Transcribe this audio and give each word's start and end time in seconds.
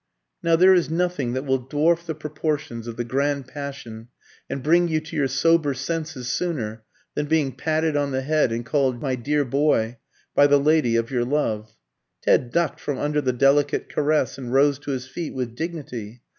Now 0.41 0.55
there 0.55 0.73
is 0.73 0.89
nothing 0.89 1.33
that 1.33 1.45
will 1.45 1.61
dwarf 1.61 2.07
the 2.07 2.15
proportions 2.15 2.87
of 2.87 2.97
the 2.97 3.03
grand 3.03 3.45
passion 3.47 4.07
and 4.49 4.63
bring 4.63 4.87
you 4.87 4.99
to 4.99 5.15
your 5.15 5.27
sober 5.27 5.75
senses 5.75 6.27
sooner 6.27 6.81
than 7.13 7.27
being 7.27 7.51
patted 7.51 7.95
on 7.95 8.09
the 8.09 8.23
head 8.23 8.51
and 8.51 8.65
called 8.65 8.99
"My 8.99 9.13
dear 9.13 9.45
boy" 9.45 9.97
by 10.33 10.47
the 10.47 10.59
lady 10.59 10.95
of 10.95 11.11
your 11.11 11.23
love. 11.23 11.77
Ted 12.23 12.49
ducked 12.51 12.79
from 12.79 12.97
under 12.97 13.21
the 13.21 13.31
delicate 13.31 13.89
caress, 13.89 14.39
and 14.39 14.51
rose 14.51 14.79
to 14.79 14.89
his 14.91 15.05
feet 15.05 15.35
with 15.35 15.55
dignity. 15.55 16.23